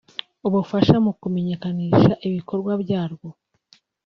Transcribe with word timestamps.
ubufasha 0.47 0.95
mu 1.05 1.11
kumenyekanisha 1.19 2.11
ibikorwa 2.27 2.71
byarwo 2.83 3.27